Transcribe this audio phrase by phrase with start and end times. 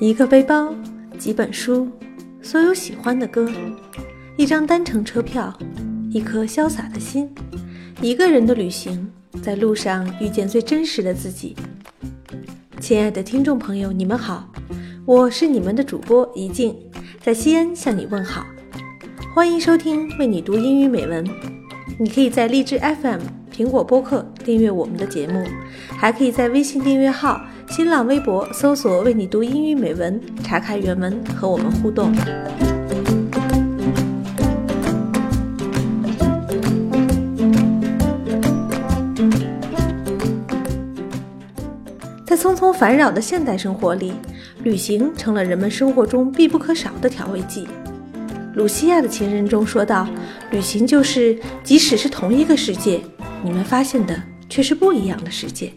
[0.00, 0.74] 一个背包，
[1.18, 1.88] 几本书，
[2.42, 3.48] 所有喜欢的歌，
[4.36, 5.56] 一张单程车票，
[6.10, 7.28] 一颗潇洒的心，
[8.00, 9.08] 一个人的旅行，
[9.42, 11.54] 在路上遇见最真实的自己。
[12.80, 14.50] 亲爱的听众朋友，你们好，
[15.04, 16.74] 我是你们的主播怡静，
[17.20, 18.46] 在西安向你问好，
[19.34, 21.24] 欢迎收听为你读英语美文。
[21.98, 23.20] 你可以在荔枝 FM、
[23.54, 25.44] 苹果播客订阅我们的节目，
[25.96, 27.40] 还可以在微信订阅号。
[27.68, 32.12] 新浪微博搜索“为你读英语美文”，查看原文和我们互动。
[42.24, 44.12] 在匆匆烦扰的现代生活里，
[44.62, 47.68] 旅行成了人们生活中必不可少的调味剂。
[48.58, 50.04] 鲁西亚的情人中说道
[50.50, 53.00] ：“旅行就是，即使是同一个世界，
[53.40, 55.72] 你们发现的却是不一样的世界。”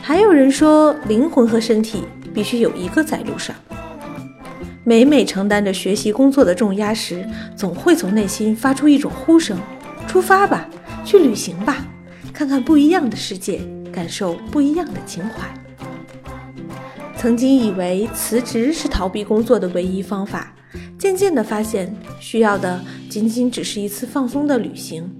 [0.00, 3.54] 还有人说，灵魂和身体必须有一个在路上。
[4.84, 9.58] 每每承担着学习工作的重压时，总会从内心发出一种呼声
[10.08, 10.66] ：“出发吧，
[11.04, 11.86] 去旅行吧，
[12.32, 13.60] 看看不一样的世界，
[13.92, 15.46] 感受不一样的情怀。”
[17.18, 20.54] 曾经以为辞职是逃避工作的唯一方法，
[21.02, 25.10] 渐渐地发现，需要的仅仅只是一次放松的旅行。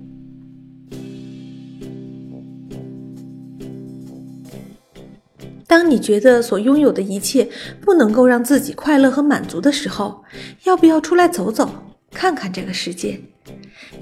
[5.66, 7.48] 当你觉得所拥有的一切
[7.80, 10.22] 不能够让自己快乐和满足的时候，
[10.62, 11.68] 要不要出来走走，
[12.12, 13.18] 看看这个世界？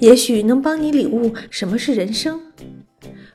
[0.00, 2.38] 也许能帮你领悟什么是人生。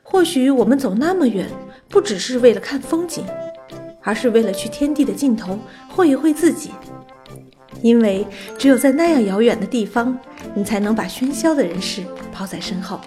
[0.04, 1.48] 或许我们走那么远，
[1.88, 3.24] 不只是为了看风景，
[4.02, 5.58] 而是为了去天地的尽头
[5.88, 6.70] 会一会自己。
[7.82, 8.26] 因为
[8.58, 10.16] 只有在那样遥远的地方，
[10.54, 12.02] 你才能把喧嚣的人世
[12.32, 13.00] 抛在身后。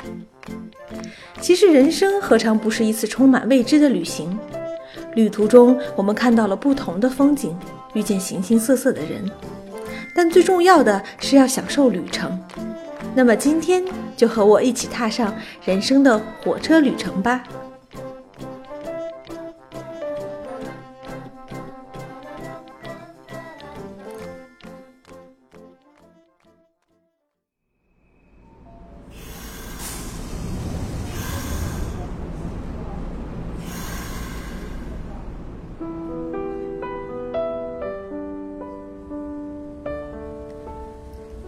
[1.42, 4.38] 其实，人生何尝不是一次充满未知的旅行？
[5.16, 7.58] 旅途中，我们看到了不同的风景，
[7.94, 9.24] 遇见形形色色的人，
[10.16, 12.40] 但最重要的是要享受旅程。
[13.16, 13.84] 那么今天
[14.16, 15.34] 就和我一起踏上
[15.66, 17.44] 人生的火车旅程吧。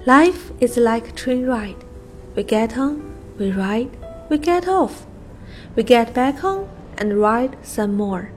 [0.07, 1.84] Life is like a train ride.
[2.35, 3.95] We get on, we ride,
[4.29, 5.06] we get off.
[5.75, 6.67] We get back on
[6.97, 8.31] and ride some more.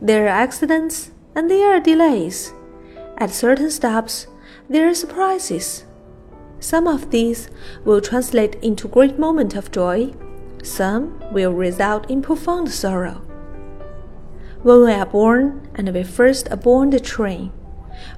[0.00, 2.52] There are accidents and there are delays.
[3.18, 4.28] At certain stops,
[4.68, 5.84] there are surprises.
[6.60, 7.50] Some of these
[7.84, 10.14] will translate into great moment of joy.
[10.62, 13.22] Some will result in profound sorrow.
[14.62, 17.50] When we are born and we first aboard the train,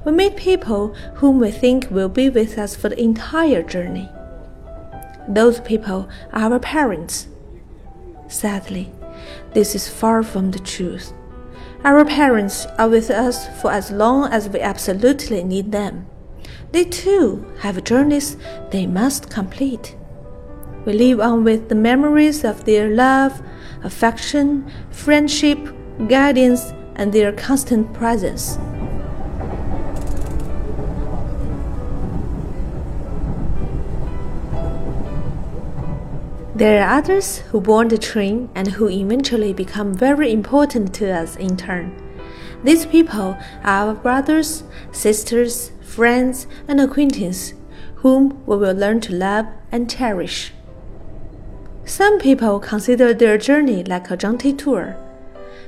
[0.04, 4.08] we meet people whom we think will be with us for the entire journey.
[5.28, 7.28] Those people are our parents.
[8.28, 8.90] Sadly,
[9.52, 11.12] this is far from the truth.
[11.84, 16.06] Our parents are with us for as long as we absolutely need them.
[16.72, 18.36] They too have journeys
[18.70, 19.96] they must complete.
[20.84, 23.42] We live on with the memories of their love,
[23.84, 25.58] affection, friendship,
[26.08, 28.58] guidance, and their constant presence.
[36.54, 41.34] There are others who board the train and who eventually become very important to us
[41.36, 41.96] in turn.
[42.62, 44.62] These people are our brothers,
[44.92, 47.54] sisters, friends, and acquaintances
[47.96, 50.52] whom we will learn to love and cherish.
[51.86, 54.96] Some people consider their journey like a jaunty tour.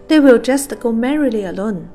[0.09, 1.91] They will just go merrily alone.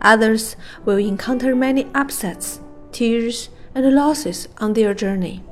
[0.00, 5.42] Others will encounter many upsets, tears, and losses on their journey.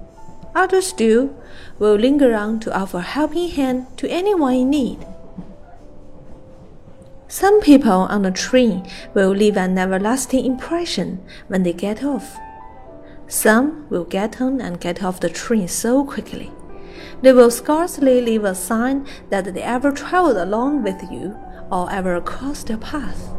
[0.54, 1.34] Others do
[1.78, 5.06] will linger on to offer a helping hand to anyone in need.
[7.28, 12.36] Some people on the train will leave an everlasting impression when they get off.
[13.26, 16.50] Some will get on and get off the train so quickly.
[17.22, 21.34] They will scarcely leave a sign that they ever traveled along with you
[21.70, 23.32] or ever crossed your path.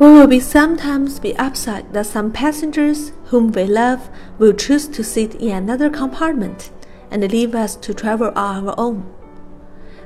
[0.00, 4.08] We will be sometimes be upset that some passengers whom we love
[4.38, 6.70] will choose to sit in another compartment
[7.10, 9.14] and leave us to travel on our own.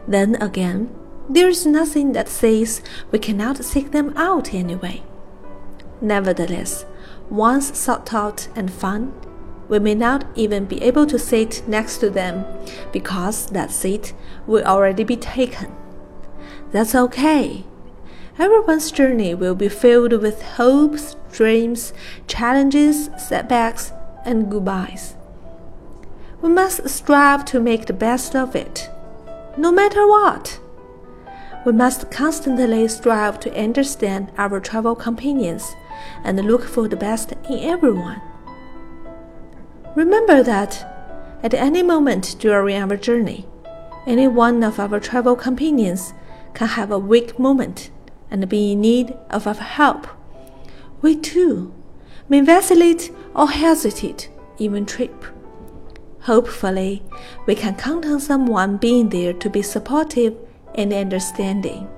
[0.09, 0.93] Then again,
[1.29, 2.83] there is nothing that says
[3.13, 5.05] we cannot seek them out anyway.
[6.01, 6.87] Nevertheless,
[7.31, 9.13] once sought out and found,
[9.69, 12.45] we may not even be able to sit next to them
[12.91, 14.13] because that seat
[14.45, 15.73] will already be taken.
[16.73, 17.65] That's okay.
[18.37, 21.93] Everyone's journey will be filled with hopes, dreams,
[22.27, 23.93] challenges, setbacks,
[24.25, 25.15] and goodbyes.
[26.43, 28.91] We must strive to make the best of it,
[29.57, 30.59] no matter what.
[31.65, 35.73] We must constantly strive to understand our travel companions
[36.25, 38.21] and look for the best in everyone.
[39.95, 40.85] Remember that
[41.45, 43.47] at any moment during our journey,
[44.09, 46.13] any one of our travel companions
[46.53, 47.91] can have a weak moment
[48.35, 50.09] and be in need of our help.
[51.01, 51.73] We too
[52.29, 54.29] may vacillate or hesitate,
[54.59, 55.25] even trip.
[56.23, 57.05] Hopefully,
[57.47, 60.35] we can count on someone being there to be supportive
[60.75, 61.89] and understanding.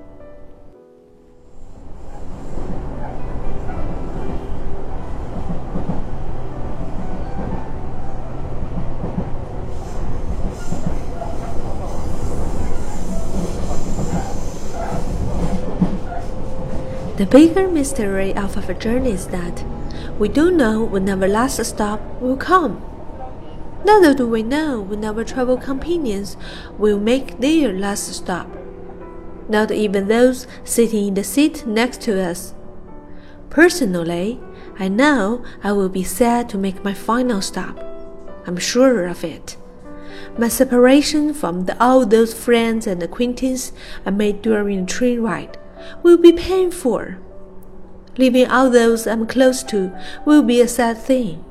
[17.17, 19.65] The bigger mystery of our journey is that
[20.19, 22.79] we don't know when our last stop will come.
[23.83, 26.37] Neither do we know when our travel companions
[26.77, 28.47] will make their last stop.
[29.49, 32.53] Not even those sitting in the seat next to us.
[33.49, 34.39] Personally,
[34.77, 37.79] I know I will be sad to make my final stop.
[38.45, 39.57] I'm sure of it.
[40.37, 43.73] My separation from the, all those friends and acquaintances
[44.05, 45.57] I made during the train ride
[46.03, 47.15] will be painful.
[48.17, 49.91] Leaving all those I'm close to
[50.25, 51.43] will be a sad thing.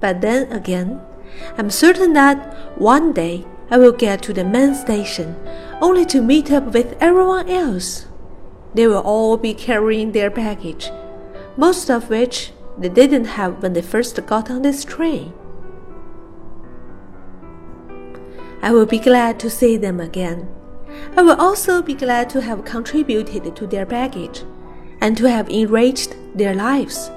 [0.00, 1.00] But then again,
[1.56, 5.36] I'm certain that one day I will get to the main station
[5.80, 8.06] only to meet up with everyone else.
[8.74, 10.90] They will all be carrying their baggage,
[11.56, 15.32] most of which they didn't have when they first got on this train.
[18.62, 20.48] I will be glad to see them again
[21.16, 24.44] I will also be glad to have contributed to their baggage
[25.00, 27.10] and to have enriched their lives,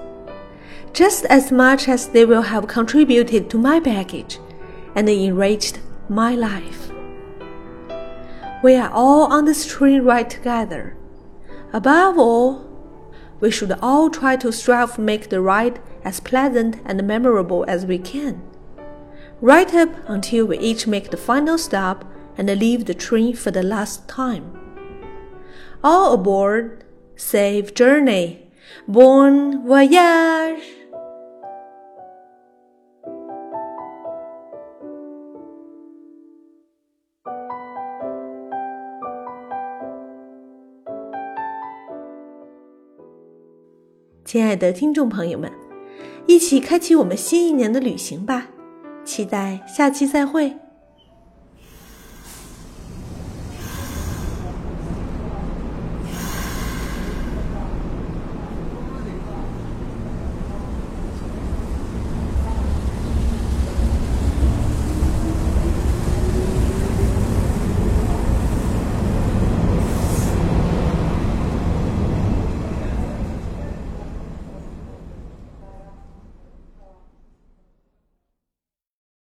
[0.94, 4.40] just as much as they will have contributed to my baggage
[4.96, 5.80] and enriched
[6.10, 6.92] my life.
[8.64, 10.98] We are all on this train ride together.
[11.72, 12.66] Above all,
[13.40, 17.86] we should all try to strive to make the ride as pleasant and memorable as
[17.86, 18.42] we can.
[19.42, 22.06] Right up until we each make the final stop
[22.38, 24.44] and leave the train for the last time.
[25.82, 26.84] All aboard,
[27.16, 28.50] safe journey,
[28.88, 30.62] bon voyage!
[44.26, 45.52] 亲爱的听众朋友们，
[46.26, 48.48] 一起开启我们新一年的旅行吧！
[49.06, 50.65] 期待下期再会。